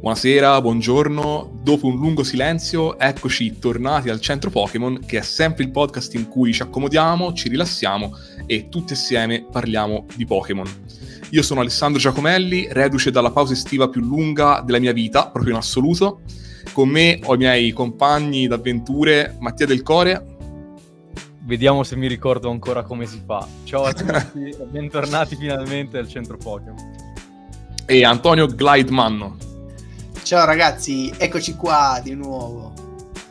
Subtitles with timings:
[0.00, 1.60] Buonasera, buongiorno.
[1.62, 6.26] Dopo un lungo silenzio, eccoci tornati al Centro Pokémon, che è sempre il podcast in
[6.26, 8.16] cui ci accomodiamo, ci rilassiamo
[8.46, 10.66] e tutti assieme parliamo di Pokémon.
[11.32, 15.58] Io sono Alessandro Giacomelli, reduce dalla pausa estiva più lunga della mia vita, proprio in
[15.58, 16.22] assoluto.
[16.72, 20.24] Con me ho i miei compagni d'avventure, Mattia Del Core.
[21.42, 23.46] Vediamo se mi ricordo ancora come si fa.
[23.64, 26.76] Ciao a tutti bentornati finalmente al Centro Pokémon.
[27.84, 29.48] E Antonio Glideman.
[30.22, 32.72] Ciao ragazzi, eccoci qua di nuovo.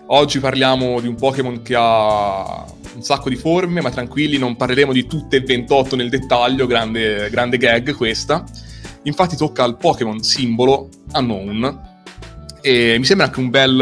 [0.07, 2.65] Oggi parliamo di un Pokémon che ha
[2.95, 7.29] un sacco di forme, ma tranquilli, non parleremo di tutte e 28 nel dettaglio, grande,
[7.29, 8.43] grande gag questa.
[9.03, 11.88] Infatti tocca al Pokémon simbolo Unknown.
[12.59, 13.76] E mi sembra anche un bel,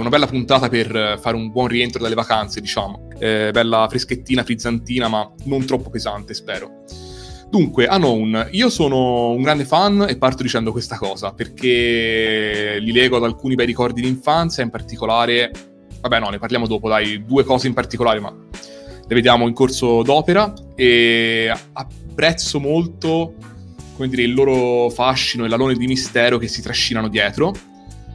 [0.00, 3.08] una bella puntata per fare un buon rientro dalle vacanze, diciamo.
[3.18, 6.84] Eh, bella freschettina, frizzantina, ma non troppo pesante, spero.
[7.54, 13.18] Dunque, Unknown, io sono un grande fan e parto dicendo questa cosa, perché li leggo
[13.18, 15.52] ad alcuni bei ricordi di infanzia, in particolare...
[16.00, 20.02] Vabbè no, ne parliamo dopo, dai, due cose in particolare, ma le vediamo in corso
[20.02, 23.34] d'opera e apprezzo molto,
[23.94, 27.54] come dire, il loro fascino e l'alone di mistero che si trascinano dietro,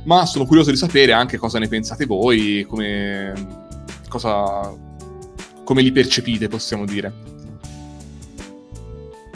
[0.03, 3.31] ma sono curioso di sapere anche cosa ne pensate voi, come,
[4.09, 4.69] cosa,
[5.63, 7.37] come li percepite, possiamo dire.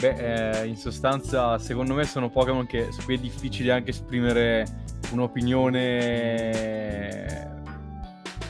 [0.04, 4.66] Beh, eh, in sostanza, secondo me sono Pokémon che, su cui è difficile anche esprimere
[5.12, 5.72] un'opinione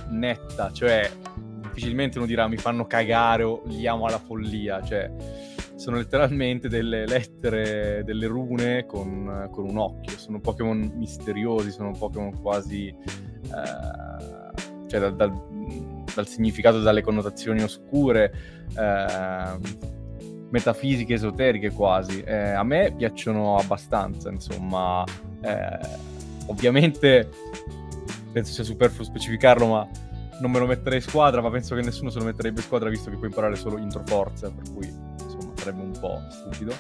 [0.09, 1.09] netta, cioè
[1.63, 5.09] difficilmente uno dirà mi fanno cagare o li amo alla follia, cioè
[5.77, 12.41] sono letteralmente delle lettere, delle rune con, con un occhio, sono Pokémon misteriosi, sono Pokémon
[12.41, 12.89] quasi...
[12.89, 12.99] Eh,
[14.89, 15.33] cioè dal, dal,
[16.13, 18.33] dal significato, dalle connotazioni oscure.
[18.77, 20.03] Eh,
[20.55, 22.21] metafisiche, esoteriche quasi.
[22.23, 25.05] Eh, a me piacciono abbastanza, insomma.
[25.41, 25.79] Eh,
[26.47, 27.29] ovviamente
[28.33, 29.89] penso sia superfluo specificarlo, ma
[30.41, 32.89] non me lo metterei in squadra, ma penso che nessuno se lo metterebbe in squadra
[32.89, 36.73] visto che puoi imparare solo intro forza, per cui insomma sarebbe un po' stupido.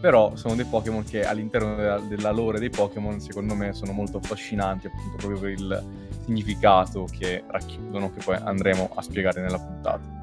[0.00, 4.16] Però sono dei Pokémon che all'interno della, della lore dei Pokémon secondo me sono molto
[4.16, 5.84] affascinanti appunto proprio per il
[6.24, 10.19] significato che racchiudono, che poi andremo a spiegare nella puntata.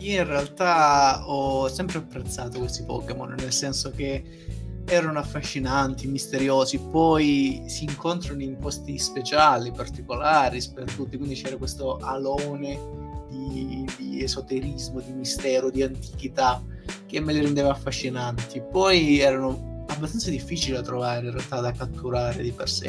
[0.00, 4.24] Io in realtà ho sempre apprezzato questi Pokémon, nel senso che
[4.86, 12.78] erano affascinanti, misteriosi, poi si incontrano in posti speciali, particolari, sperduti, quindi c'era questo alone
[13.28, 16.64] di, di, esoterismo, di mistero, di antichità
[17.06, 18.62] che me li rendeva affascinanti.
[18.70, 22.88] Poi erano abbastanza difficili da trovare, in realtà da catturare di per sé.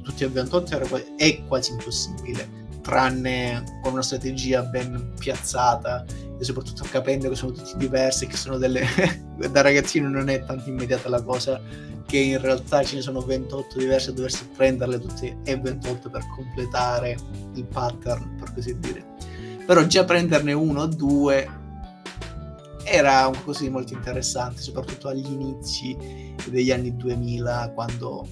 [0.00, 6.04] Tutti a 28 è quasi impossibile tranne con una strategia ben piazzata
[6.38, 8.86] e soprattutto capendo che sono tutti diversi, che sono delle...
[9.50, 11.60] da ragazzino non è tanto immediata la cosa,
[12.06, 17.16] che in realtà ce ne sono 28 diverse doversi prenderle tutte e 28 per completare
[17.54, 19.04] il pattern, per così dire.
[19.66, 21.64] Però già prenderne uno o due
[22.84, 25.96] era un così molto interessante, soprattutto agli inizi
[26.48, 28.28] degli anni 2000, quando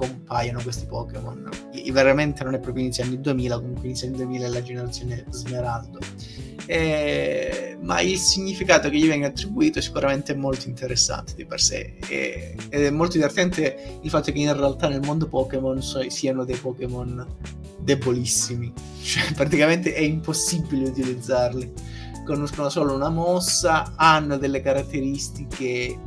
[0.00, 1.46] compaiono questi Pokémon.
[1.92, 5.98] Veramente non è proprio inizio anni 2000, comunque inizio anni 2000 è la generazione Smeraldo.
[6.64, 11.96] E, ma il significato che gli viene attribuito è sicuramente molto interessante di per sé.
[12.08, 16.44] E, ed è molto divertente il fatto che in realtà nel mondo Pokémon so, siano
[16.44, 17.26] dei Pokémon
[17.80, 18.72] debolissimi.
[19.02, 21.72] Cioè, praticamente è impossibile utilizzarli.
[22.24, 25.98] Conoscono solo una mossa, hanno delle caratteristiche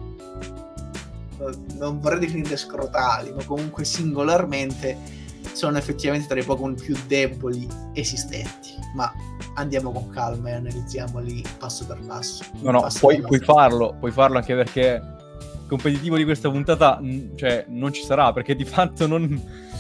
[1.78, 5.22] non vorrei definirle scrotali, ma comunque singolarmente
[5.52, 8.72] sono effettivamente tra i Pokémon più deboli esistenti.
[8.96, 9.12] Ma
[9.56, 12.44] andiamo con calma e analizziamoli passo per passo.
[12.62, 17.00] No, no, puoi, puoi, farlo, puoi farlo anche perché il competitivo di questa puntata
[17.36, 19.72] cioè, non ci sarà, perché di fatto non...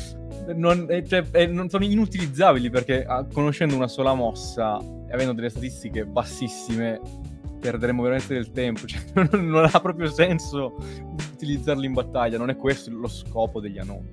[0.56, 5.48] Non, cioè, eh, non, sono inutilizzabili perché ah, conoscendo una sola mossa e avendo delle
[5.48, 7.00] statistiche bassissime
[7.64, 8.82] perderemo veramente del tempo.
[8.86, 10.76] Cioè, non, non, ha proprio senso
[11.44, 14.10] utilizzarli in battaglia, non è questo lo scopo degli Anon.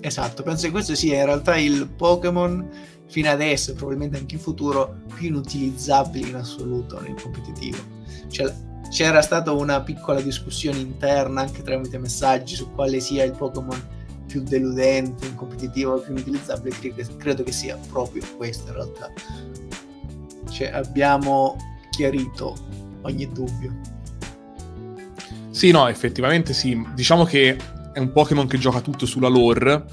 [0.00, 2.68] Esatto, penso che questo sia in realtà il Pokémon
[3.08, 7.78] fino adesso e probabilmente anche in futuro più inutilizzabile in assoluto nel competitivo.
[8.28, 8.52] Cioè,
[8.90, 13.94] c'era stata una piccola discussione interna anche tramite messaggi su quale sia il Pokémon
[14.26, 16.76] più deludente in competitivo, più inutilizzabile.
[17.16, 19.12] Credo, che sia proprio questo in realtà.
[20.50, 21.56] Cioè, abbiamo
[21.90, 22.54] chiarito
[23.02, 23.94] ogni dubbio.
[25.56, 26.78] Sì, no, effettivamente sì.
[26.94, 27.56] Diciamo che
[27.94, 29.84] è un Pokémon che gioca tutto sulla lore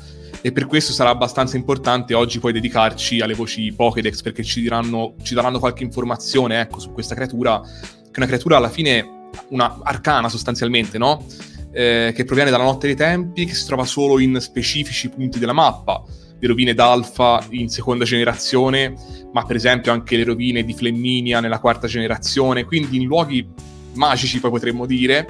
[0.42, 5.16] e per questo sarà abbastanza importante oggi poi dedicarci alle voci Pokédex perché ci, diranno,
[5.24, 9.80] ci daranno qualche informazione ecco, su questa creatura, che è una creatura alla fine una
[9.84, 11.26] arcana sostanzialmente, no?
[11.72, 15.54] eh, che proviene dalla notte dei tempi, che si trova solo in specifici punti della
[15.54, 16.04] mappa.
[16.40, 18.96] Le rovine d'Alfa in seconda generazione,
[19.32, 24.40] ma per esempio anche le rovine di Flemminia nella quarta generazione, quindi in luoghi magici,
[24.40, 25.28] poi potremmo dire,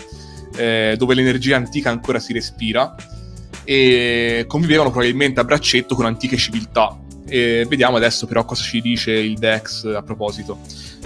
[0.55, 2.95] eh, dove l'energia antica ancora si respira,
[3.63, 6.99] e convivevano probabilmente a braccetto con antiche civiltà.
[7.25, 10.59] E vediamo adesso però cosa ci dice il Dex a proposito.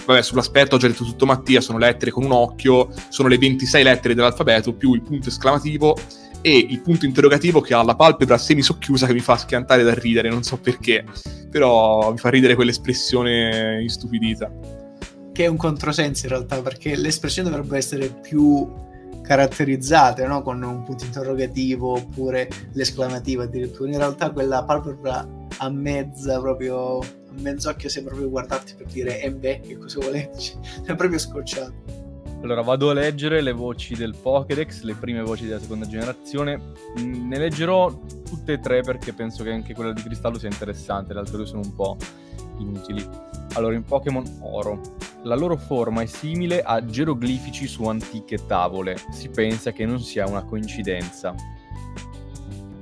[0.05, 3.83] Vabbè, sull'aspetto ho già detto tutto Mattia, sono lettere con un occhio, sono le 26
[3.83, 5.97] lettere dell'alfabeto più il punto esclamativo
[6.41, 10.29] e il punto interrogativo che ha la palpebra semisocchiusa che mi fa schiantare da ridere,
[10.29, 11.03] non so perché,
[11.49, 14.49] però mi fa ridere quell'espressione istupidita.
[15.33, 18.65] Che è un controsenso in realtà, perché l'espressione dovrebbe essere più
[19.27, 20.41] caratterizzate no?
[20.41, 23.89] con un punto interrogativo oppure l'esclamativo addirittura.
[23.89, 25.27] In realtà quella palpebra
[25.57, 27.05] a mezza proprio a
[27.41, 30.31] mezz'occhio sembra proprio guardarti per dire e beh che cosa vuole
[30.85, 31.73] è proprio scocciato
[32.41, 36.61] allora vado a leggere le voci del Pokédex le prime voci della seconda generazione
[36.99, 37.89] mm, ne leggerò
[38.23, 41.45] tutte e tre perché penso che anche quella di cristallo sia interessante le altre due
[41.47, 41.97] sono un po'
[42.59, 43.03] inutili
[43.57, 44.79] allora in Pokémon Oro
[45.23, 50.27] la loro forma è simile a geroglifici su antiche tavole si pensa che non sia
[50.27, 51.35] una coincidenza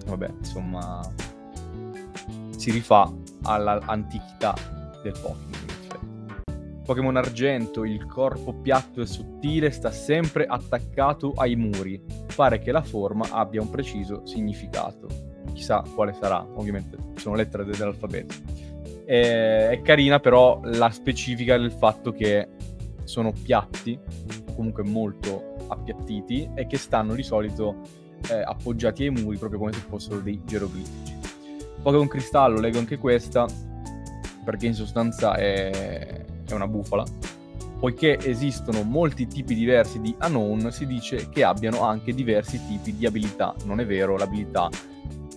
[0.05, 1.01] vabbè insomma
[2.65, 3.11] si rifà
[3.43, 4.55] all'antichità
[5.03, 5.53] del Pokémon.
[6.83, 12.03] Pokémon Argento, il corpo piatto e sottile sta sempre attaccato ai muri.
[12.35, 15.07] Pare che la forma abbia un preciso significato.
[15.53, 18.35] Chissà quale sarà, ovviamente sono lettere dell'alfabeto.
[19.05, 22.47] È, è carina però la specifica del fatto che
[23.03, 23.99] sono piatti,
[24.55, 27.81] comunque molto appiattiti, e che stanno di solito
[28.29, 31.15] eh, appoggiati ai muri proprio come se fossero dei geroglifici.
[31.81, 33.45] Pokémon Cristallo leggo anche questa,
[34.43, 35.69] perché in sostanza è,
[36.47, 37.03] è una bufala.
[37.79, 43.05] Poiché esistono molti tipi diversi di Unknown, si dice che abbiano anche diversi tipi di
[43.05, 43.53] abilità.
[43.65, 44.69] Non è vero, l'abilità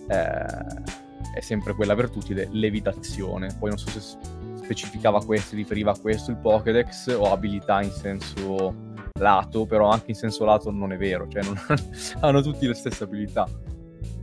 [0.07, 0.97] eh,
[1.39, 3.55] è sempre quella per tutti, ed è levitazione.
[3.57, 4.17] Poi non so se
[4.55, 8.87] specificava questo, riferiva a questo il Pokédex o abilità in senso
[9.19, 11.59] lato, però anche in senso lato non è vero, cioè non
[12.21, 13.47] hanno tutti le stesse abilità.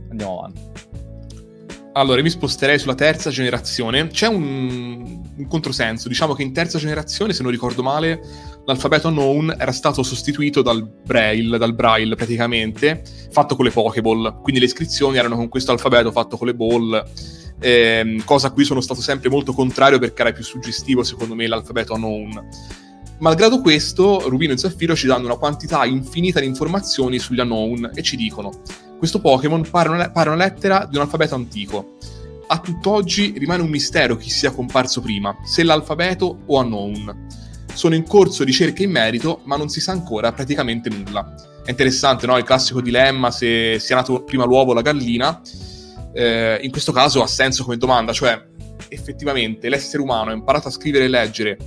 [0.09, 1.06] Andiamo avanti.
[1.97, 4.07] Allora, mi sposterei sulla terza generazione.
[4.09, 6.07] C'è un, un, controsenso.
[6.07, 8.21] Diciamo che in terza generazione, se non ricordo male,
[8.65, 13.01] l'alfabeto unknown era stato sostituito dal Braille, dal Braille praticamente,
[13.31, 14.41] fatto con le Pokéball.
[14.43, 17.03] Quindi le iscrizioni erano con questo alfabeto fatto con le ball.
[17.61, 21.47] Ehm, cosa a cui sono stato sempre molto contrario perché era più suggestivo, secondo me,
[21.47, 22.47] l'alfabeto unknown.
[23.17, 28.03] Malgrado questo, Rubino e Zaffiro ci danno una quantità infinita di informazioni sugli unknown e
[28.03, 28.51] ci dicono
[28.97, 31.97] questo Pokémon pare una, pare una lettera di un alfabeto antico.
[32.47, 37.27] A tutt'oggi rimane un mistero chi sia comparso prima, se l'alfabeto o unknown.
[37.73, 41.33] Sono in corso ricerche in merito, ma non si sa ancora praticamente nulla.
[41.63, 42.37] È interessante, no?
[42.37, 45.41] Il classico dilemma se sia nato prima l'uovo o la gallina.
[46.13, 48.41] Eh, in questo caso ha senso come domanda, cioè
[48.89, 51.57] effettivamente l'essere umano ha imparato a scrivere e leggere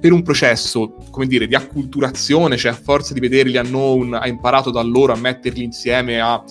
[0.00, 4.28] per un processo, come dire, di acculturazione, cioè a forza di vedere gli unknown ha
[4.28, 6.42] imparato da loro a metterli insieme a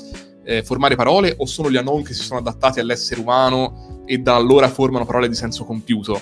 [0.48, 4.36] eh, formare parole o sono gli unknown che si sono adattati all'essere umano e da
[4.36, 6.22] allora formano parole di senso compiuto?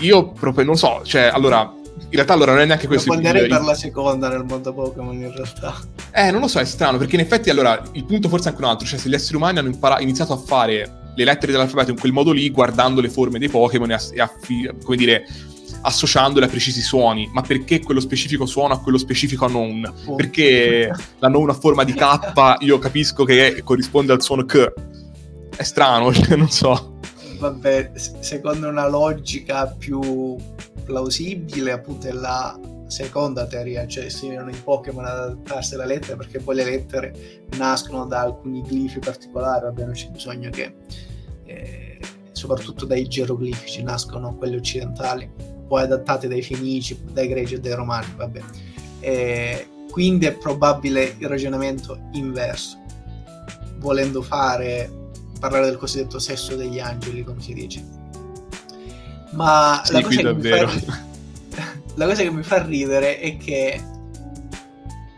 [0.00, 3.38] Io proprio non so, cioè, allora, in realtà allora non è neanche questo il punto.
[3.38, 5.76] per la seconda nel mondo Pokémon in realtà.
[6.12, 8.64] Eh, non lo so, è strano, perché in effetti allora il punto forse è anche
[8.64, 11.92] un altro, cioè se gli esseri umani hanno impara- iniziato a fare le lettere dell'alfabeto
[11.92, 14.32] in quel modo lì, guardando le forme dei Pokémon e, a, e a,
[14.82, 15.24] come dire,
[15.82, 19.92] associandole a precisi suoni, ma perché quello specifico suono a quello specifico non?
[20.06, 20.14] Oh.
[20.14, 24.72] Perché la non a forma di K io capisco che corrisponde al suono K.
[25.56, 26.98] È strano, cioè, non so.
[27.38, 30.36] Vabbè, secondo una logica più
[30.84, 36.14] plausibile, appunto, è la seconda teoria, cioè si vedono i Pokémon ad adattarsi alla lettera
[36.16, 40.74] perché poi le lettere nascono da alcuni glifi particolari, vabbè non c'è bisogno che
[41.44, 41.98] eh,
[42.32, 45.30] soprattutto dai geroglifici nascono quelli occidentali
[45.72, 48.40] poi adattate dai Fenici, dai Greci e dai Romani, vabbè.
[49.00, 52.76] E quindi è probabile il ragionamento inverso,
[53.78, 54.90] volendo fare,
[55.40, 57.82] parlare del cosiddetto sesso degli angeli, come si dice.
[59.30, 60.98] Ma sì, la, cosa fa,
[61.94, 63.80] la cosa che mi fa ridere è che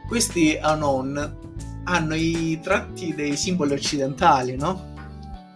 [0.06, 1.36] questi Anon
[1.82, 4.92] hanno i tratti dei simboli occidentali, no?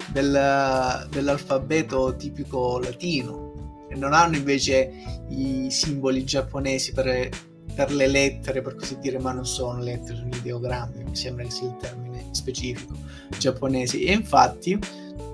[0.09, 3.48] Del, dell'alfabeto tipico latino
[3.97, 4.91] non hanno invece
[5.29, 7.29] i simboli giapponesi per,
[7.75, 11.51] per, le lettere, per così dire, ma non sono lettere, sono ideogrammi, mi sembra che
[11.51, 12.95] sia il termine specifico
[13.39, 14.05] giapponesi.
[14.05, 14.79] E infatti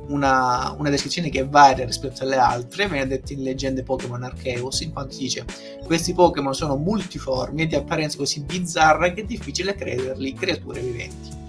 [0.08, 4.92] una, una, descrizione che varia rispetto alle altre, viene detta in leggende Pokémon Arceus, in
[4.92, 5.44] quanto dice
[5.84, 11.43] questi Pokémon sono multiformi e di apparenza così bizzarra che è difficile crederli creature viventi.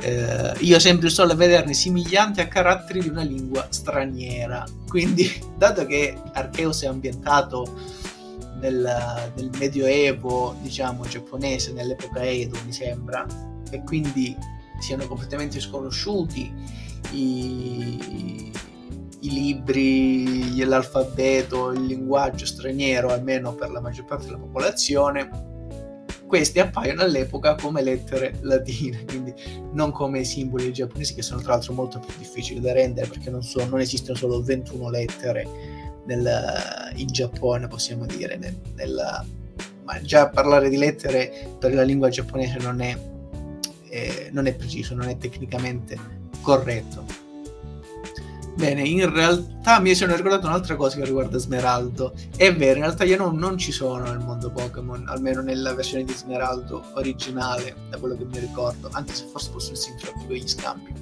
[0.00, 5.84] Eh, io sembro solo a vederli somiglianti a caratteri di una lingua straniera, quindi dato
[5.84, 7.98] che Arceus è ambientato
[8.60, 13.26] nel, nel medioevo, diciamo, giapponese, nell'epoca Edo, mi sembra,
[13.70, 14.36] e quindi
[14.78, 16.50] siano completamente sconosciuti
[17.12, 18.52] i,
[19.20, 25.48] i libri, l'alfabeto, il linguaggio straniero, almeno per la maggior parte della popolazione,
[26.30, 29.34] questi appaiono all'epoca come lettere latine, quindi
[29.72, 33.42] non come simboli giapponesi che sono tra l'altro molto più difficili da rendere perché non,
[33.42, 35.48] so, non esistono solo 21 lettere
[36.04, 39.24] nel, in Giappone, possiamo dire, nel, nel,
[39.82, 42.96] ma già parlare di lettere per la lingua giapponese non è,
[43.88, 45.98] eh, non è preciso, non è tecnicamente
[46.42, 47.04] corretto.
[48.60, 52.12] Bene, in realtà mi sono ricordato un'altra cosa che riguarda Smeraldo.
[52.36, 56.12] È vero, in realtà io non, ci sono nel mondo Pokémon, almeno nella versione di
[56.12, 60.92] Smeraldo originale, da quello che mi ricordo, anche se forse possono essere introdurre quegli scambi.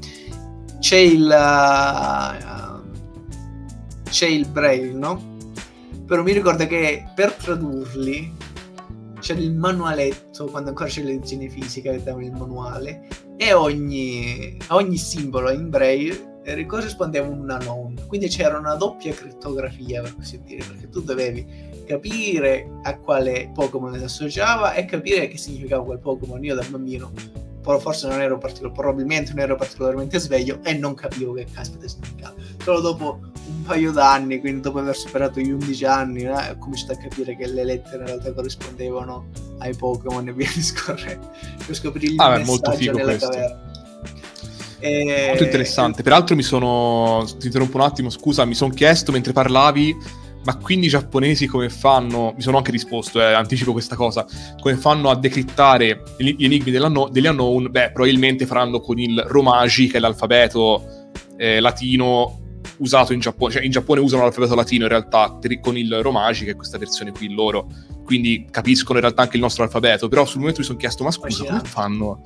[0.78, 1.24] C'è il...
[1.24, 2.86] Uh,
[4.08, 5.36] c'è il Braille, no?
[6.06, 8.36] Però mi ricordo che per tradurli
[9.18, 14.96] c'era il manualetto, quando ancora c'era l'edizione fisica, che davano il manuale, e ogni, ogni
[14.96, 16.36] simbolo in Braille
[16.66, 17.94] corrispondeva a una non.
[18.06, 21.46] Quindi c'era una doppia crittografia, per così dire, perché tu dovevi
[21.86, 26.42] capire a quale Pokémon si associava e capire che significava quel Pokémon.
[26.44, 27.10] Io da bambino
[27.78, 32.34] forse non ero particolarmente, probabilmente non ero particolarmente sveglio e non capivo che caspita significava.
[32.62, 36.92] Solo dopo un paio d'anni, quindi dopo aver superato gli 11 anni, eh, ho cominciato
[36.92, 39.26] a capire che le lettere in realtà corrispondevano
[39.58, 41.30] ai Pokémon e via discorrendo.
[41.66, 43.28] Per scoprire il ah, messaggio nella questo.
[43.28, 43.67] caverna.
[44.80, 45.24] E...
[45.28, 46.02] Molto interessante.
[46.02, 47.24] Peraltro mi sono.
[47.38, 49.96] Ti interrompo un attimo, scusa, mi sono chiesto mentre parlavi.
[50.44, 52.32] Ma quindi i giapponesi come fanno?
[52.34, 54.24] Mi sono anche risposto, eh, anticipo questa cosa.
[54.60, 57.70] Come fanno a decrittare gli enigmi degli unknown?
[57.70, 62.40] Beh, probabilmente faranno con il Romaji, che è l'alfabeto eh, latino
[62.78, 63.52] usato in Giappone.
[63.52, 67.10] Cioè, in Giappone usano l'alfabeto latino in realtà con il Romaji, che è questa versione
[67.10, 67.66] qui loro.
[68.04, 70.08] Quindi capiscono in realtà anche il nostro alfabeto.
[70.08, 72.22] Però sul momento mi sono chiesto, ma scusa, come fanno?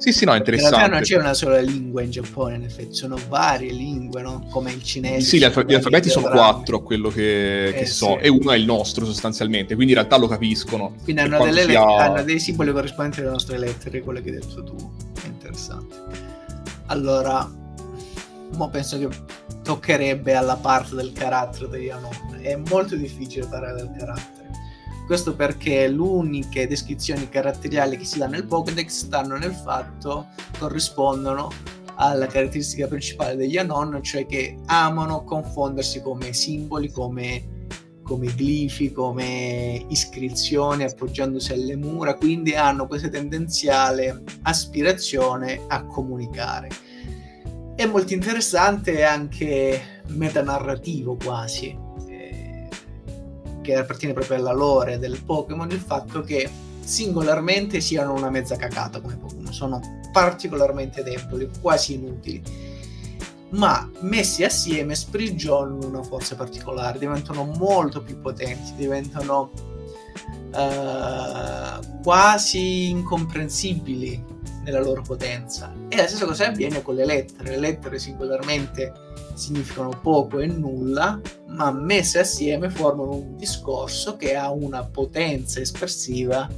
[0.00, 0.76] Sì, sì, no, interessante.
[0.76, 4.46] In realtà non c'è una sola lingua in Giappone, in effetti, sono varie lingue, no?
[4.50, 5.20] Come il cinese.
[5.20, 8.24] Sì, gli, alf- gli alfabeti sono quattro, quello che, eh, che so, sì.
[8.24, 10.94] e uno è il nostro sostanzialmente, quindi in realtà lo capiscono.
[11.04, 11.84] Quindi hanno, delle sia...
[11.84, 14.74] le- hanno dei simboli corrispondenti alle nostre lettere, quelle che hai detto tu.
[15.22, 15.96] È interessante.
[16.86, 17.46] Allora,
[18.54, 19.08] mo penso che
[19.62, 22.38] toccherebbe alla parte del carattere degli Anon.
[22.40, 24.39] È molto difficile parlare del carattere
[25.10, 31.50] questo perché le uniche descrizioni caratteriali che si danno nel Pokédex stanno nel fatto, corrispondono
[31.96, 37.66] alla caratteristica principale degli Anon, cioè che amano confondersi come simboli, come,
[38.04, 46.68] come glifi, come iscrizioni appoggiandosi alle mura, quindi hanno questa tendenziale aspirazione a comunicare.
[47.74, 51.76] È molto interessante anche metanarrativo quasi,
[53.62, 56.48] che appartiene proprio alla lore del Pokémon, il fatto che
[56.82, 59.80] singolarmente siano una mezza cacata come Pokémon, sono
[60.12, 62.42] particolarmente deboli, quasi inutili,
[63.50, 69.50] ma messi assieme sprigionano una forza particolare, diventano molto più potenti, diventano
[70.52, 75.72] uh, quasi incomprensibili nella loro potenza.
[75.88, 78.92] E la stessa cosa avviene con le lettere, le lettere singolarmente
[79.34, 81.20] significano poco e nulla,
[81.60, 86.48] ma messe assieme formano un discorso che ha una potenza espressiva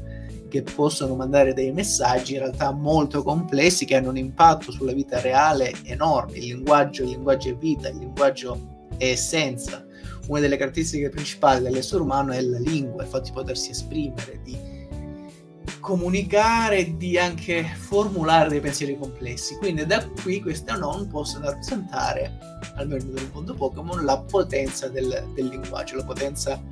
[0.48, 5.20] che possono mandare dei messaggi in realtà molto complessi che hanno un impatto sulla vita
[5.20, 6.38] reale enorme.
[6.38, 9.84] Il linguaggio, il linguaggio è vita, il linguaggio è essenza.
[10.28, 14.56] Una delle caratteristiche principali dell'essere umano è la lingua, il fatto di potersi esprimere, di
[15.82, 19.56] comunicare, di anche formulare dei pensieri complessi.
[19.56, 22.38] Quindi da qui queste non possono rappresentare,
[22.76, 26.62] almeno nel mondo Pokémon, la potenza del, del linguaggio, la potenza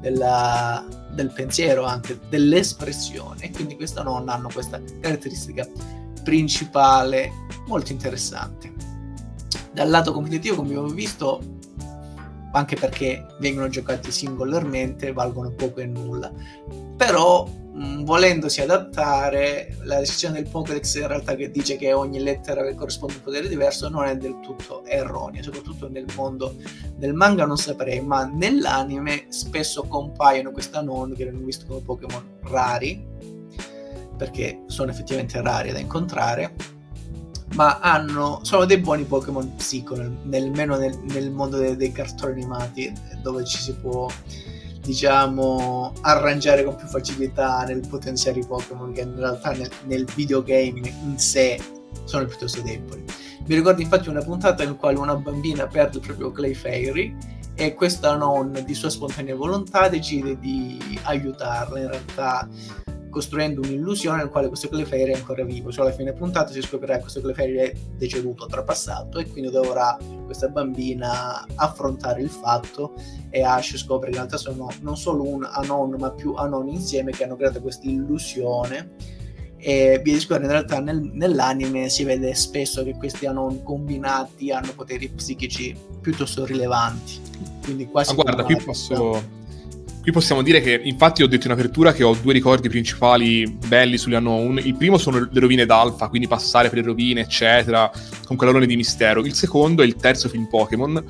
[0.00, 3.46] della, del pensiero, anche dell'espressione.
[3.46, 5.66] E quindi queste non hanno questa caratteristica
[6.22, 7.32] principale
[7.66, 8.72] molto interessante.
[9.72, 11.58] Dal lato competitivo, come abbiamo visto,
[12.52, 16.32] anche perché vengono giocati singolarmente, valgono poco e nulla.
[16.96, 17.48] Però
[17.80, 22.74] Mm, volendosi adattare, la decisione del Pokédex in realtà che dice che ogni lettera che
[22.74, 26.56] corrisponde a un potere diverso non è del tutto erronea, soprattutto nel mondo
[26.96, 32.24] del manga non saprei, ma nell'anime spesso compaiono questa non che vengono visto come Pokémon
[32.42, 33.06] rari,
[34.16, 36.54] perché sono effettivamente rari da incontrare,
[37.54, 42.32] ma hanno, sono dei buoni Pokémon psico, nel, nel, nel, nel mondo dei, dei, cartoni
[42.32, 42.92] animati,
[43.22, 44.08] dove ci si può,
[44.80, 50.80] diciamo, arrangiare con più facilità nel potenziare i Pokémon, che in realtà nel, nel videogame
[51.02, 51.60] in sé
[52.04, 53.04] sono piuttosto deboli.
[53.46, 57.16] Mi ricordo infatti una puntata in cui una bambina perde il proprio Clay Fairy
[57.54, 62.48] e questa non di sua spontanea volontà decide di aiutarla in realtà
[63.10, 65.70] costruendo un'illusione nel quale questo Clefairy è ancora vivo.
[65.70, 69.98] Cioè alla fine puntata si scoprirà che questo Clefairy è deceduto, trapassato e quindi dovrà
[70.24, 72.94] questa bambina affrontare il fatto
[73.28, 77.10] e Ash scopre che in realtà sono non solo un Anon ma più Anon insieme
[77.10, 79.18] che hanno creato questa illusione.
[79.62, 84.72] E via discorrendo in realtà nel, nell'anime si vede spesso che questi Anon combinati hanno
[84.74, 87.20] poteri psichici piuttosto rilevanti.
[87.62, 89.38] Quindi quasi Ma guarda qui posso
[90.02, 93.98] Qui possiamo dire che, infatti, ho detto in apertura che ho due ricordi principali belli
[93.98, 94.58] sugli Unknown.
[94.58, 97.90] Il primo sono le rovine d'Alpha, quindi passare per le rovine, eccetera,
[98.24, 99.20] con quell'alone di mistero.
[99.20, 101.04] Il secondo è il terzo film Pokémon,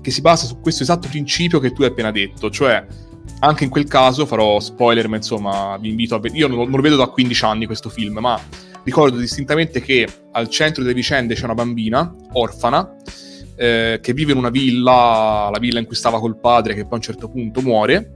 [0.00, 2.82] che si basa su questo esatto principio che tu hai appena detto, cioè
[3.40, 6.40] anche in quel caso farò spoiler, ma insomma vi invito a vedere.
[6.40, 8.40] Io non, lo vedo da 15 anni questo film, ma
[8.84, 12.96] ricordo distintamente che al centro delle vicende c'è una bambina orfana
[13.60, 16.92] eh, che vive in una villa, la villa in cui stava col padre, che poi
[16.92, 18.12] a un certo punto muore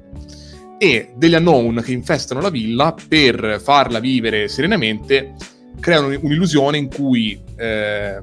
[0.78, 5.34] e degli unknown che infestano la villa per farla vivere serenamente
[5.78, 8.22] creano un'illusione in cui eh,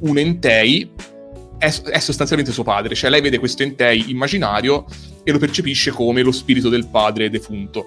[0.00, 0.90] un Entei
[1.56, 4.84] è, è, sostanzialmente suo padre, cioè lei vede questo Entei immaginario
[5.24, 7.86] e lo percepisce come lo spirito del padre defunto.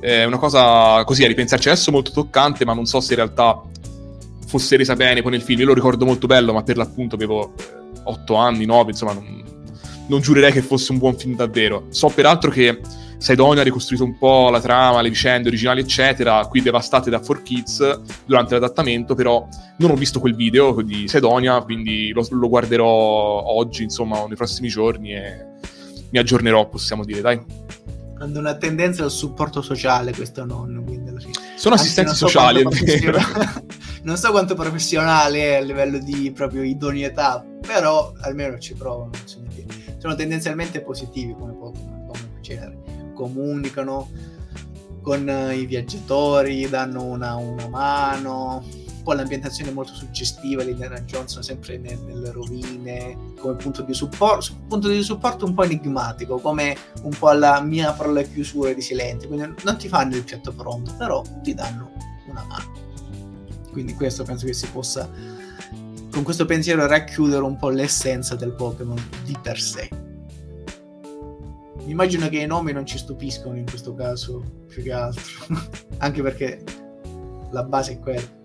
[0.00, 3.62] È una cosa così a ripensarci adesso molto toccante, ma non so se in realtà
[4.46, 5.60] fosse resa bene poi nel film.
[5.60, 7.54] Io lo ricordo molto bello, ma per l'appunto avevo
[8.04, 9.42] 8 anni, 9, insomma, non,
[10.08, 11.86] non giurerei che fosse un buon film davvero.
[11.90, 12.80] So peraltro che
[13.22, 18.00] Sidonio ha ricostruito un po' la trama, le vicende originali, eccetera, qui devastate da 4Kids
[18.26, 19.46] durante l'adattamento, però
[19.78, 24.66] non ho visto quel video di Sidonia, quindi lo, lo guarderò oggi, insomma, nei prossimi
[24.66, 25.46] giorni e
[26.10, 27.40] mi aggiornerò, possiamo dire, dai.
[28.18, 31.32] Hanno una tendenza al supporto sociale questo nonno, quindi alla fine.
[31.54, 33.18] Sono assistenti so sociali, è vero.
[34.02, 39.10] Non so quanto professionale è a livello di proprio idoneità, però almeno ci provano.
[39.98, 42.82] Sono tendenzialmente positivi come Pokémon, come genere
[43.14, 44.10] comunicano
[45.02, 48.64] con eh, i viaggiatori, danno una, una mano.
[49.02, 53.94] Poi l'ambientazione è molto suggestiva di Indiana Johnson, sempre nel, nelle rovine, come punto di
[53.94, 58.74] supporto, punto di supporto un po' enigmatico, come un po' alla mia apro le chiusure
[58.74, 59.28] di silenzio.
[59.28, 61.90] Quindi non ti fanno il piatto pronto, però ti danno
[62.28, 62.91] una mano.
[63.72, 65.10] Quindi questo penso che si possa,
[66.12, 69.88] con questo pensiero, racchiudere un po' l'essenza del Pokémon di per sé
[71.86, 75.46] immagino che i nomi non ci stupiscono in questo caso più che altro,
[75.98, 76.62] anche perché
[77.50, 78.40] la base è quella.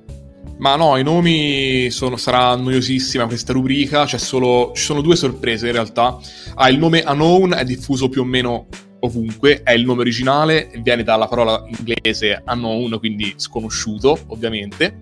[0.60, 5.74] Ma no, i nomi sono, sarà noiosissima questa rubrica, solo, ci sono due sorprese in
[5.74, 6.18] realtà.
[6.56, 8.68] Ah, il nome Unknown è diffuso più o meno
[9.00, 15.02] ovunque, è il nome originale, viene dalla parola inglese unknown, quindi sconosciuto ovviamente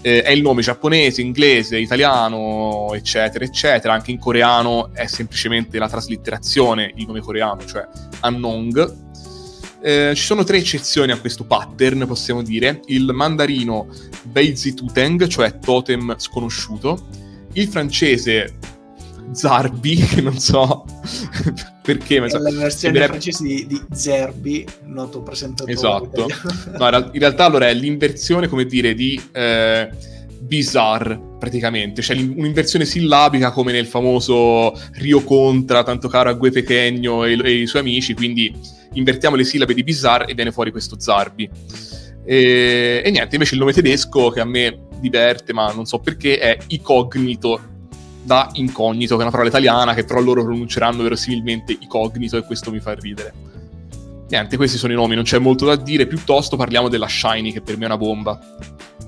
[0.00, 3.92] eh, è il nome giapponese, inglese, italiano, eccetera, eccetera.
[3.92, 7.86] Anche in coreano è semplicemente la traslitterazione, il nome coreano, cioè
[8.20, 9.06] Annong.
[9.80, 12.80] Eh, ci sono tre eccezioni a questo pattern, possiamo dire.
[12.86, 13.88] Il mandarino
[14.22, 17.06] Beizi Tuteng, cioè totem sconosciuto.
[17.54, 18.58] Il francese
[19.32, 20.84] Zarbi, che non so
[21.82, 22.20] perché.
[22.20, 23.12] Ma so, la versione sembrerebbe...
[23.12, 25.72] francese di, di Zerbi, noto presentatore.
[25.72, 26.26] Esatto.
[26.78, 29.90] no, in realtà allora è l'inversione, come dire, di eh,
[30.40, 32.02] bizarre, praticamente.
[32.02, 37.52] Cioè un'inversione sillabica come nel famoso Rio Contra, tanto caro a Gue Pechegno e, e
[37.62, 38.52] i suoi amici, quindi
[38.92, 41.48] invertiamo le sillabe di bizarre e viene fuori questo Zarbi.
[42.24, 46.38] E, e niente, invece il nome tedesco che a me diverte, ma non so perché,
[46.38, 47.76] è Icognito
[48.28, 52.70] da incognito, che è una parola italiana che però loro pronunceranno verosimilmente incognito e questo
[52.70, 53.32] mi fa ridere.
[54.28, 57.62] Niente, questi sono i nomi, non c'è molto da dire, piuttosto parliamo della Shiny che
[57.62, 58.38] per me è una bomba.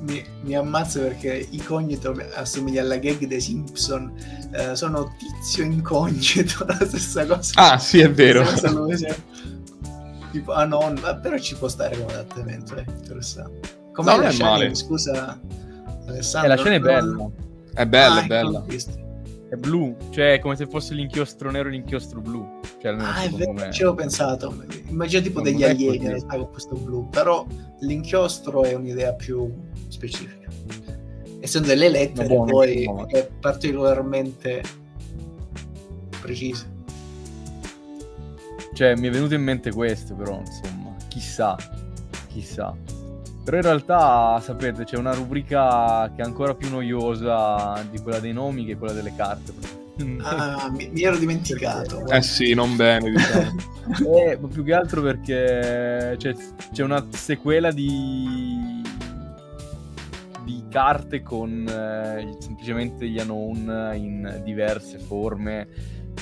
[0.01, 4.11] Mi, mi ammazzo perché incognito assomiglia alla gag dei Simpson,
[4.53, 7.53] eh, sono tizio incognito, la stessa cosa.
[7.57, 8.43] Ah sì, è vero.
[10.33, 13.91] tipo, ah no, però ci può stare come adattamento, è interessante.
[13.93, 14.75] Come no, la Shiny, male.
[14.75, 15.39] scusa
[16.07, 16.53] Alessandro?
[16.53, 17.31] Eh, la Shiny è bella.
[17.75, 18.65] È bella, ah, è bella.
[19.51, 22.61] È blu, cioè è come se fosse l'inchiostro nero e l'inchiostro blu.
[22.81, 24.55] Cioè, ah, è vero, ci avevo pensato.
[24.87, 27.45] Immagino tipo degli alieni in realtà con questo blu, però
[27.81, 29.53] l'inchiostro è un'idea più
[29.89, 30.49] specifica.
[31.41, 34.63] Essendo delle lettere, buono, poi è particolarmente
[36.21, 36.67] precisa.
[38.73, 41.57] Cioè, mi è venuto in mente questo, però, insomma, chissà,
[42.29, 42.77] chissà.
[43.51, 48.33] Però in realtà, sapete, c'è una rubrica che è ancora più noiosa di quella dei
[48.33, 49.53] nomi che quella delle carte.
[50.21, 52.07] Ah, mi, mi ero dimenticato.
[52.07, 53.57] Eh sì, non bene, diciamo.
[54.17, 56.33] eh, ma più che altro perché c'è,
[56.73, 58.83] c'è una sequela di,
[60.45, 65.67] di carte con eh, semplicemente gli Anon in diverse forme.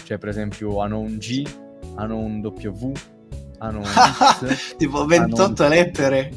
[0.03, 1.47] C'è per esempio Anon G,
[1.97, 2.93] Anon W,
[3.59, 4.77] Anon X.
[4.79, 5.77] tipo 28 Anon...
[5.77, 6.33] lettere.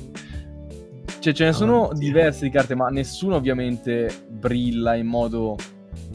[1.22, 5.56] Cioè, ce ne sono oh, diverse di carte, ma nessuno ovviamente brilla in modo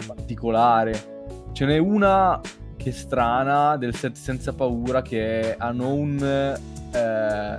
[0.04, 1.14] particolare.
[1.52, 2.40] Ce n'è una
[2.76, 6.58] che è strana del set senza paura che è Unknown
[6.92, 7.58] eh,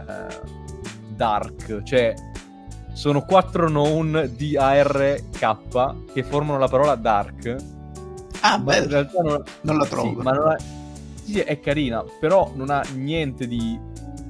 [1.15, 2.13] Dark, cioè
[2.91, 7.55] sono quattro known D-A-R-K che formano la parola dark.
[8.41, 10.09] Ah, beh, in realtà non, non la trovo.
[10.09, 10.57] Sì, ma non ha,
[11.23, 13.79] sì, è carina, però non ha niente di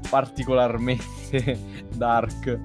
[0.10, 1.60] particolarmente
[1.96, 2.60] dark.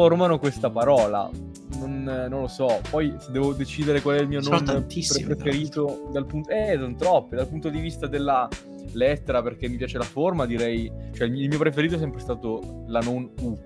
[0.00, 1.30] Formano questa parola
[1.78, 2.80] non, non, lo so.
[2.88, 6.50] Poi se devo decidere qual è il mio sono nome preferito dal punto...
[6.50, 7.36] Eh, sono troppe.
[7.36, 8.48] Dal punto di vista della
[8.92, 10.90] lettera, perché mi piace la forma, direi...
[11.12, 13.58] Cioè, il mio preferito è sempre stato la non U,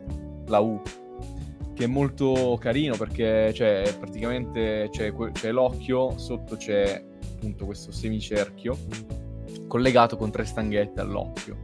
[0.46, 0.82] la U,
[1.72, 7.04] che è molto carino perché cioè, praticamente c'è, c'è l'occhio, sotto c'è
[7.36, 8.76] appunto questo semicerchio
[9.68, 11.56] collegato con tre stanghette all'occhio.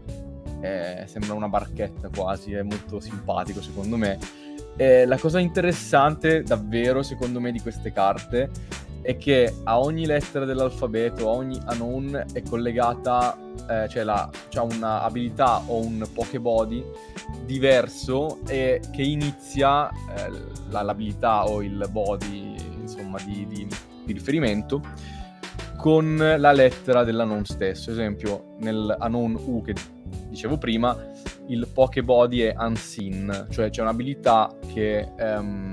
[0.60, 4.18] Eh, sembra una barchetta quasi, è molto simpatico secondo me
[4.76, 8.50] eh, la cosa interessante, davvero, secondo me, di queste carte
[9.02, 13.36] è che a ogni lettera dell'alfabeto, a ogni anon è collegata,
[13.68, 16.84] eh, cioè la, c'ha un'abilità o un Pokébody
[17.46, 20.30] diverso e che inizia eh,
[20.68, 23.66] la, l'abilità o il body, insomma, di, di,
[24.04, 24.82] di riferimento
[25.76, 27.90] con la lettera dell'anon stesso.
[27.90, 29.74] Ad esempio, nell'anon U che
[30.28, 31.09] dicevo prima,
[31.50, 35.72] il Pokébody è unseen, cioè c'è un'abilità che um,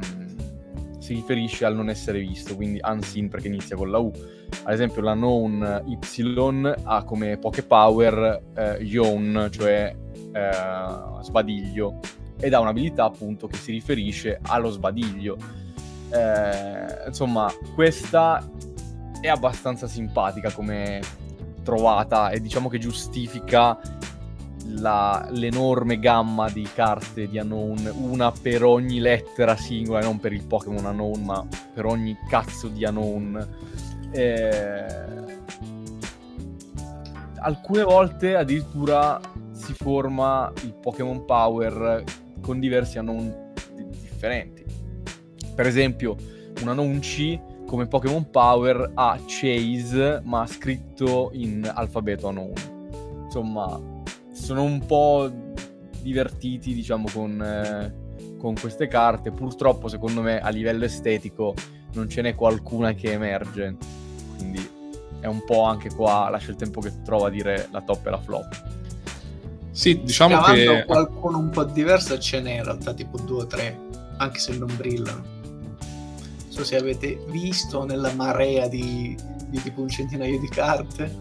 [1.00, 4.12] si riferisce al non essere visto, quindi unseen perché inizia con la U.
[4.64, 9.96] Ad esempio la known Y ha come Poképower eh, Yon, cioè
[10.34, 12.00] eh, sbadiglio,
[12.40, 15.38] ed ha un'abilità appunto che si riferisce allo sbadiglio.
[16.10, 18.44] Eh, insomma, questa
[19.22, 21.02] è abbastanza simpatica come
[21.64, 23.80] trovata e diciamo che giustifica
[24.70, 30.44] la, l'enorme gamma di carte di Unknown, una per ogni lettera singola, non per il
[30.44, 33.48] Pokémon Unknown, ma per ogni cazzo di Unknown.
[34.12, 35.06] Eh...
[37.40, 39.20] Alcune volte addirittura
[39.52, 42.04] si forma il Pokémon Power
[42.42, 43.54] con diversi Unknown
[43.90, 44.66] differenti.
[45.56, 46.16] Per esempio,
[46.62, 52.54] un Unknown C come Pokémon Power ha Chase, ma scritto in alfabeto Unknown.
[53.26, 53.80] Insomma,
[54.48, 55.30] sono un po'
[56.02, 59.30] divertiti, diciamo, con, eh, con queste carte.
[59.32, 61.54] Purtroppo, secondo me, a livello estetico
[61.96, 63.76] non ce n'è qualcuna che emerge.
[64.38, 64.66] Quindi
[65.20, 68.10] è un po' anche qua, lascia il tempo che trova a dire la top e
[68.10, 68.64] la flop.
[69.72, 70.86] Sì, diciamo Cavando che...
[70.86, 73.78] qualcuno un po' diverso ce n'è in realtà, tipo due o tre,
[74.16, 75.24] anche se non brillano.
[75.82, 79.14] Non so se avete visto nella marea di,
[79.50, 81.14] di tipo un centinaio di carte.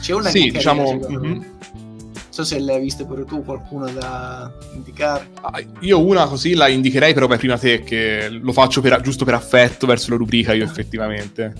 [0.00, 0.98] C'è una sì, che diciamo...
[1.00, 1.54] carina,
[2.36, 5.30] so se le hai viste pure tu, qualcuna da indicare.
[5.40, 9.24] Ah, io una così la indicherei, però vai prima te, che lo faccio per, giusto
[9.24, 11.54] per affetto verso la rubrica io effettivamente.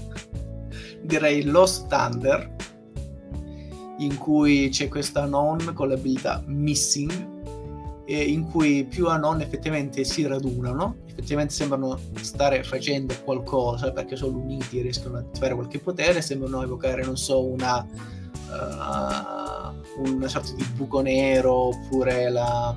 [1.00, 2.54] Direi Lost Thunder,
[4.00, 7.34] in cui c'è questa non con l'abilità Missing,
[8.08, 14.78] in cui più anon effettivamente si radunano, effettivamente sembrano stare facendo qualcosa perché sono uniti
[14.78, 17.86] e riescono a fare qualche potere, sembrano evocare, non so, una...
[18.48, 19.45] Uh,
[19.96, 22.76] una sorta di buco nero oppure la,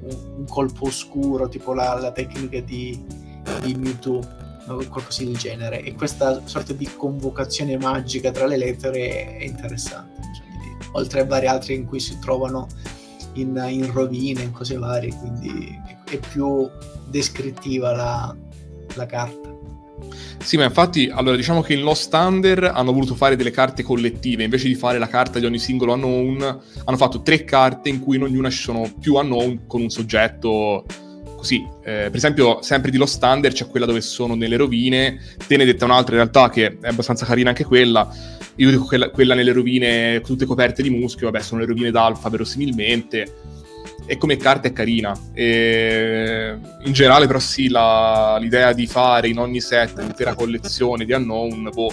[0.00, 3.02] un, un, colpo oscuro, tipo la, la tecnica di,
[3.62, 4.20] di Mewtwo
[4.66, 5.82] qualcosa del genere.
[5.82, 10.20] E questa sorta di convocazione magica tra le lettere è interessante.
[10.92, 12.68] Oltre a vari altri in cui si trovano
[13.34, 16.68] in, in rovine, in cose varie, quindi è più
[17.08, 18.36] descrittiva la,
[18.94, 19.51] la carta.
[20.42, 24.44] Sì, ma infatti, allora diciamo che in Lost Thunder hanno voluto fare delle carte collettive,
[24.44, 28.16] invece di fare la carta di ogni singolo unknown, hanno fatto tre carte in cui
[28.16, 30.84] in ognuna ci sono più unknown con un soggetto
[31.36, 31.66] così.
[31.82, 35.64] Eh, per esempio, sempre di Lost Thunder c'è quella dove sono nelle rovine, te ne
[35.64, 38.08] detta un'altra in realtà che è abbastanza carina anche quella.
[38.56, 42.28] Io dico quella, quella nelle rovine tutte coperte di muschio, vabbè, sono le rovine d'alfa
[42.28, 43.60] verosimilmente
[44.06, 45.16] e come carta è carina.
[45.32, 51.12] E in generale, però, sì, la, l'idea di fare in ogni set un'intera collezione di
[51.12, 51.92] Unknown, boh,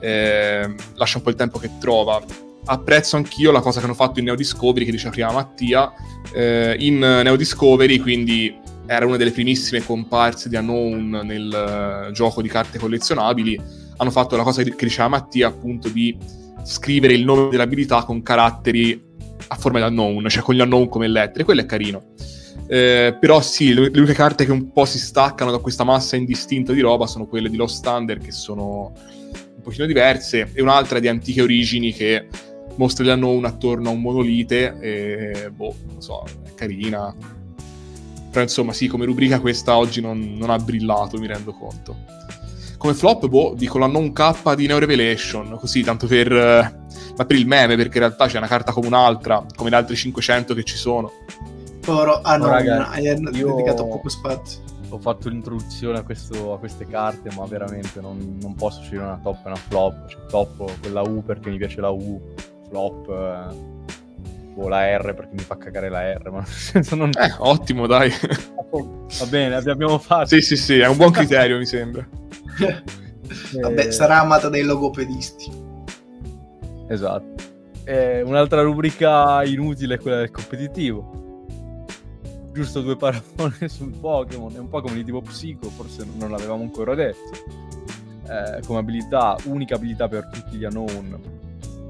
[0.00, 2.22] eh, lascia un po' il tempo che trova.
[2.64, 5.92] Apprezzo anch'io la cosa che hanno fatto in Neo Discovery, che diceva prima Mattia,
[6.32, 12.42] eh, in Neo Discovery, quindi era una delle primissime comparse di Unknown nel uh, gioco
[12.42, 13.60] di carte collezionabili,
[13.96, 16.16] hanno fatto la cosa che diceva Mattia, appunto, di
[16.64, 19.10] scrivere il nome dell'abilità con caratteri
[19.48, 22.10] a forma di Unknown, cioè con gli Unknown come lettere, quello è carino.
[22.66, 26.16] Eh, però sì, le, le uniche carte che un po' si staccano da questa massa
[26.16, 28.92] indistinta di roba sono quelle di Lost Thunder, che sono
[29.56, 32.28] un pochino diverse, e un'altra di antiche origini che
[32.76, 37.14] mostra gli Unknown attorno a un monolite, e boh, non so, è carina.
[38.30, 41.94] Però insomma sì, come rubrica questa oggi non, non ha brillato, mi rendo conto.
[42.78, 46.80] Come flop, boh, dico la non K di Neo Revelation, così, tanto per...
[47.16, 49.94] Ma per il meme, perché in realtà c'è una carta come un'altra, come le altre
[49.94, 51.12] 500 che ci sono.
[51.80, 53.14] Povero, ah no, raga, hai io-
[53.54, 54.60] dedicato poco spazio.
[54.88, 59.20] Ho fatto l'introduzione a, questo- a queste carte, ma veramente non, non posso scegliere una
[59.22, 60.08] top e una flop.
[60.08, 62.20] Cioè, top quella U perché mi piace la U,
[62.68, 63.80] flop eh,
[64.54, 67.10] o la R perché mi fa cagare la R, ma nel senso non...
[67.18, 68.10] Eh, ottimo, dai.
[68.72, 70.26] Va bene, abbi- abbiamo fatto.
[70.28, 72.06] sì, sì, sì, è un buon criterio, mi sembra.
[73.60, 75.61] Vabbè, sarà amata dai logopedisti.
[76.92, 77.42] Esatto.
[77.84, 81.46] Eh, un'altra rubrica inutile è quella del competitivo.
[82.52, 83.22] Giusto due parole
[83.68, 84.54] sul Pokémon.
[84.54, 87.30] È un Pokémon di tipo psico, forse non l'avevamo ancora detto.
[88.28, 91.18] Eh, come abilità, unica abilità per tutti gli unknown,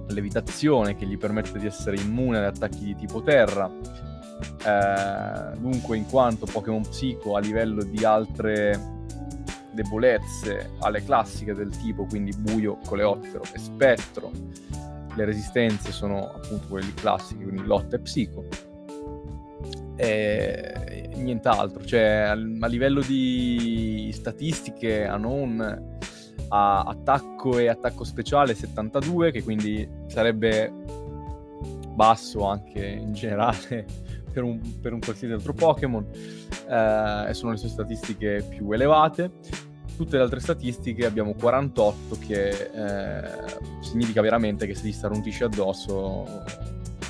[0.08, 3.68] levitazione che gli permette di essere immune ad attacchi di tipo terra.
[4.64, 9.00] Eh, dunque, in quanto Pokémon psico a livello di altre
[9.72, 14.30] debolezze alle classiche del tipo, quindi buio, coleottero e spettro,
[15.14, 18.46] le resistenze sono appunto quelle classiche, quindi lotta e psico.
[19.96, 25.90] E nient'altro, cioè a, livello di statistiche a non
[26.48, 30.72] a attacco e attacco speciale 72, che quindi sarebbe
[31.94, 33.86] basso anche in generale
[34.32, 36.06] per un, per un qualsiasi altro Pokémon,
[36.68, 39.30] eh, sono le sue statistiche più elevate
[40.02, 43.30] tutte le altre statistiche abbiamo 48 che eh,
[43.82, 46.42] significa veramente che se gli starnutisci addosso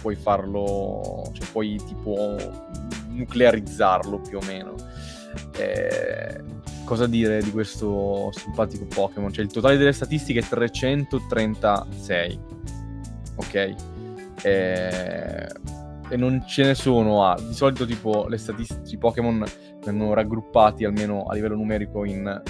[0.02, 2.36] puoi farlo, cioè puoi tipo
[3.08, 4.74] nuclearizzarlo più o meno.
[5.56, 6.42] Eh,
[6.84, 9.32] cosa dire di questo simpatico Pokémon?
[9.32, 12.40] Cioè il totale delle statistiche è 336,
[13.36, 13.74] ok?
[14.42, 15.48] Eh,
[16.10, 17.40] e non ce ne sono a...
[17.40, 19.42] Di solito tipo le statistiche, Pokémon
[19.82, 22.42] vengono raggruppati almeno a livello numerico in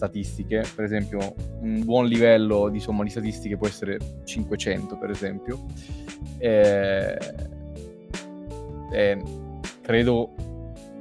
[0.00, 5.66] statistiche, per esempio un buon livello di somma di statistiche può essere 500 per esempio,
[6.38, 7.18] e,
[8.92, 9.22] e
[9.82, 10.34] credo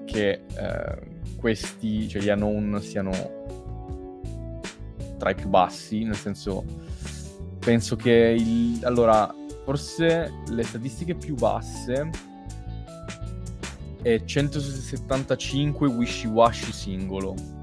[0.04, 0.98] che eh,
[1.38, 3.12] questi, cioè gli unknown siano
[5.18, 6.66] tra i più bassi, nel senso
[7.60, 9.34] penso che il, allora
[9.64, 12.10] forse le statistiche più basse
[14.02, 17.59] è 175 wishy washy singolo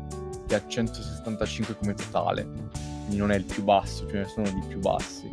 [0.46, 4.62] che ha 175 come totale, quindi non è il più basso, ce ne sono di
[4.66, 5.32] più bassi.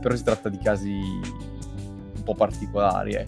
[0.00, 3.24] Però si tratta di casi un po' particolari, eh.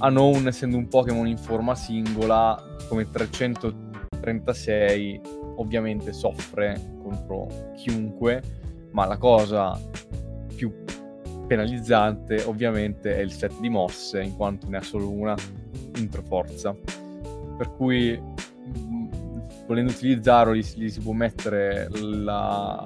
[0.00, 5.20] Unknown, essendo un Pokémon in forma singola, come 336,
[5.56, 9.78] ovviamente soffre contro chiunque, ma la cosa
[10.54, 10.72] più
[11.46, 15.34] penalizzante ovviamente è il set di mosse, in quanto ne ha solo una
[15.96, 16.74] intro forza.
[17.58, 18.18] Per cui
[19.70, 22.84] volendo utilizzarlo gli, gli, si può mettere la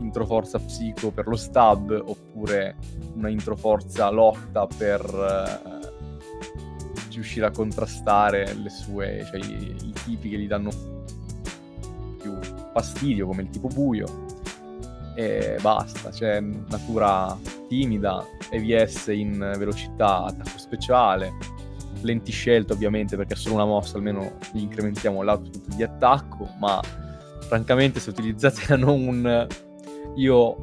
[0.00, 2.76] introforza psico per lo stab oppure
[3.14, 5.88] una introforza lotta per eh,
[7.12, 10.70] riuscire a contrastare le sue, cioè i, i, tipi che gli danno
[12.20, 12.38] più
[12.74, 14.26] fastidio come il tipo buio.
[15.16, 17.38] E basta, cioè natura
[17.68, 21.32] timida, EVS in velocità, attacco speciale,
[22.00, 26.80] lentiscelta ovviamente perché è solo una mossa almeno gli incrementiamo l'output di attacco ma
[27.40, 29.46] francamente se utilizzate non un
[30.16, 30.56] io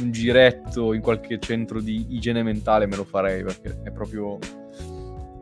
[0.00, 4.38] un giretto in qualche centro di igiene mentale me lo farei perché è proprio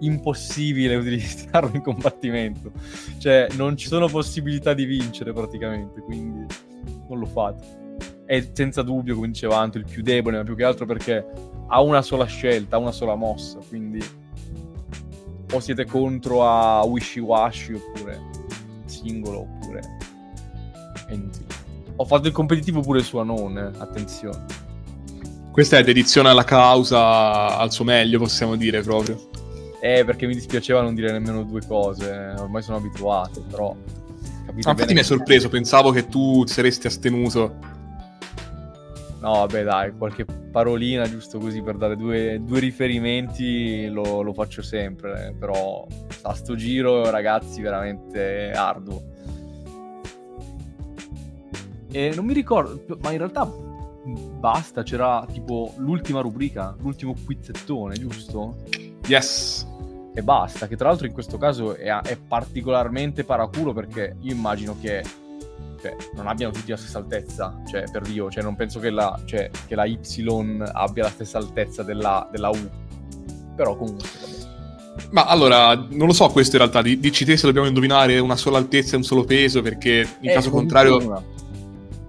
[0.00, 2.72] impossibile utilizzarlo in combattimento.
[3.18, 6.46] Cioè non ci sono possibilità di vincere praticamente quindi
[7.08, 7.76] non lo fate.
[8.24, 11.24] È senza dubbio come diceva Anto il più debole ma più che altro perché
[11.68, 14.02] ha una sola scelta ha una sola mossa quindi
[15.52, 18.20] o siete contro a Wishy Washy oppure
[18.84, 19.80] singolo oppure
[21.06, 21.46] è inutile.
[21.96, 23.70] Ho fatto il competitivo pure su Anon, eh?
[23.78, 24.44] attenzione.
[25.50, 29.18] Questa è dedizione alla causa al suo meglio, possiamo dire proprio.
[29.80, 33.74] Eh, perché mi dispiaceva non dire nemmeno due cose, ormai sono abituato, però...
[34.46, 37.76] Ah, infatti mi è sorpreso, pensavo che tu ti saresti astenuto.
[39.20, 44.62] No, vabbè, dai, qualche parolina giusto così per dare due, due riferimenti lo, lo, faccio
[44.62, 45.34] sempre.
[45.38, 45.86] Però
[46.22, 49.02] a sto giro, ragazzi, veramente arduo.
[51.90, 58.56] E non mi ricordo, ma in realtà basta, c'era tipo l'ultima rubrica, l'ultimo quizzettone, giusto?
[59.06, 59.66] Yes.
[60.14, 64.76] E basta, che tra l'altro in questo caso è, è particolarmente paraculo perché io immagino
[64.80, 65.02] che
[65.80, 69.18] cioè, non abbiano tutti la stessa altezza, cioè, per Dio, cioè, non penso che la,
[69.24, 69.98] cioè, che la Y
[70.72, 72.70] abbia la stessa altezza della, della U.
[73.56, 74.38] Però comunque, vabbè.
[75.10, 78.58] Ma allora, non lo so questo in realtà, dici te se dobbiamo indovinare una sola
[78.58, 81.36] altezza e un solo peso, perché in eh, caso contrario...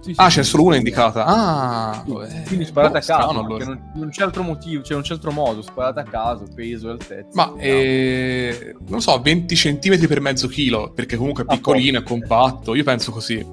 [0.00, 1.24] Sì, sì, ah, c'è solo una indicata.
[1.26, 3.20] Ah, sì, quindi sparate a caso.
[3.20, 3.64] Strano, allora.
[3.66, 5.60] non, non, c'è altro motivo, cioè non c'è altro modo.
[5.60, 7.28] Sparate a caso, peso e altezza.
[7.34, 12.02] Ma eh, non lo so, 20 cm per mezzo chilo, perché comunque è piccolino, è
[12.02, 12.74] compatto.
[12.74, 13.46] Io penso così.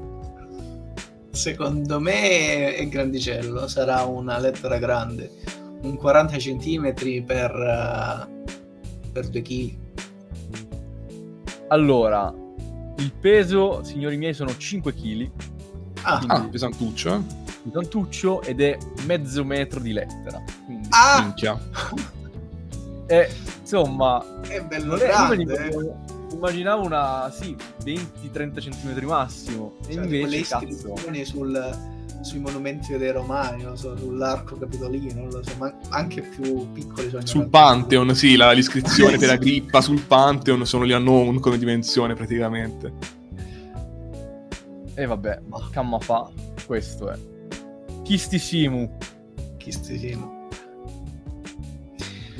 [1.37, 5.31] Secondo me è grandicello, sarà una lettera grande,
[5.83, 9.75] un 40 cm per, uh, per 2 kg.
[11.67, 12.33] Allora,
[12.97, 15.29] il peso, signori miei, sono 5 kg.
[16.01, 17.21] Ah, ah pesantuccio, eh?
[17.65, 20.43] Pesantuccio ed è mezzo metro di lettera.
[20.65, 21.21] Quindi, ah!
[21.21, 21.55] Minchia.
[23.05, 24.41] e, insomma...
[24.41, 25.45] È bello grande,
[26.31, 29.73] immaginavo una, sì, 20-30 cm massimo.
[29.87, 30.95] E cioè, invece, cazzo...
[31.23, 31.77] sul,
[32.21, 37.09] sui monumenti dei romani, non so, sull'arco capitolino, non lo so, ma anche più piccoli
[37.09, 37.25] sono.
[37.25, 42.13] Sul Pantheon, sì, la, l'iscrizione per la grippa sul Pantheon sono gli unknown come dimensione
[42.13, 42.93] praticamente.
[44.93, 46.29] E vabbè, camma fa,
[46.65, 47.17] questo è.
[48.03, 48.97] Chistisimu.
[49.57, 50.35] Chistisimu.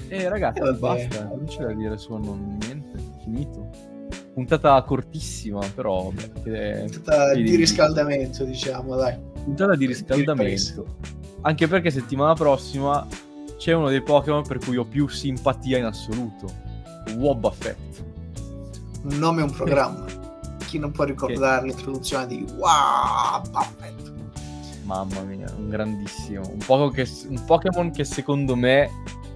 [0.10, 2.77] E ragazzi, eh, basta, non c'è da dire su non niente
[3.28, 3.70] finito.
[4.34, 6.86] Puntata cortissima, però vabbè.
[6.92, 9.18] Puntata di riscaldamento, diciamo, dai.
[9.44, 10.98] Puntata di riscaldamento.
[11.42, 13.06] Anche perché settimana prossima
[13.58, 16.48] c'è uno dei Pokémon per cui ho più simpatia in assoluto.
[17.18, 17.78] Wobbuffet.
[19.04, 20.06] Un nome e un programma.
[20.66, 21.68] Chi non può ricordare che...
[21.68, 24.14] l'introduzione di Wobbuffet?
[24.84, 26.44] Mamma mia, un grandissimo.
[26.68, 28.90] Un, che, un Pokémon che secondo me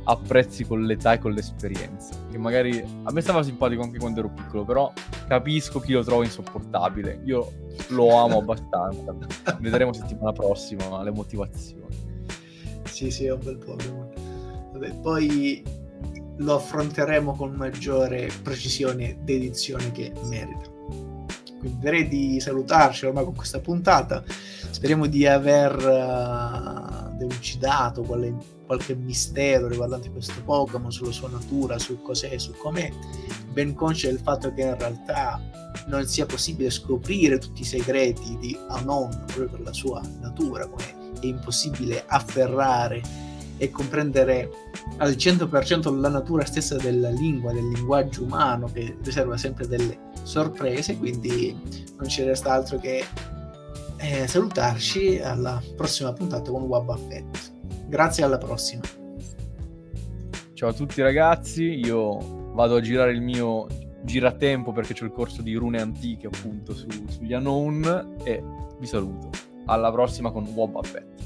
[0.04, 2.21] apprezzi con l'età e con l'esperienza.
[2.32, 4.92] Che magari a me stava simpatico anche quando ero piccolo, però
[5.28, 7.22] capisco chi lo trova insopportabile.
[7.26, 7.52] Io
[7.90, 9.14] lo amo abbastanza.
[9.60, 11.94] Vedremo settimana prossima le motivazioni.
[12.86, 14.10] Sì, sì, è un bel Pokémon.
[14.72, 15.62] Vabbè, poi
[16.38, 20.70] lo affronteremo con maggiore precisione ed edizione che merita.
[21.60, 24.24] Quindi direi di salutarci ormai con questa puntata.
[24.26, 28.34] Speriamo di aver uh, delucidato quale
[28.72, 32.90] qualche mistero riguardante questo Pokémon, sulla sua natura, su cos'è, su com'è,
[33.52, 35.42] ben conscio del fatto che in realtà
[35.88, 40.86] non sia possibile scoprire tutti i segreti di Anon proprio per la sua natura, come
[41.20, 43.02] è impossibile afferrare
[43.58, 44.50] e comprendere
[45.00, 50.98] al 100% la natura stessa della lingua, del linguaggio umano che riserva sempre delle sorprese,
[50.98, 51.54] quindi
[51.98, 53.04] non ci resta altro che
[53.98, 57.51] eh, salutarci alla prossima puntata con Wabba Fett.
[57.92, 58.84] Grazie, alla prossima.
[60.54, 63.68] Ciao a tutti ragazzi, io vado a girare il mio
[64.04, 68.42] giratempo perché c'è il corso di rune antiche appunto su, sugli unknown e
[68.80, 69.32] vi saluto.
[69.66, 71.22] Alla prossima con Wobba Fett.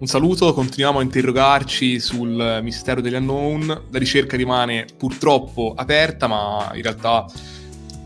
[0.00, 3.66] Un saluto, continuiamo a interrogarci sul mistero degli unknown.
[3.88, 7.26] La ricerca rimane purtroppo aperta, ma in realtà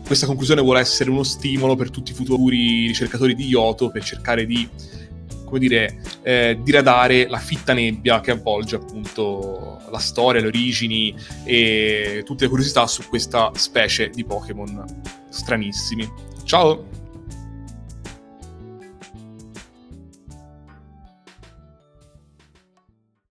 [0.05, 4.45] questa conclusione vuole essere uno stimolo per tutti i futuri ricercatori di Yoto per cercare
[4.45, 4.69] di
[5.43, 12.23] come dire, eh, diradare la fitta nebbia che avvolge appunto la storia, le origini e
[12.25, 14.83] tutte le curiosità su questa specie di Pokémon
[15.29, 16.09] stranissimi.
[16.43, 17.02] Ciao!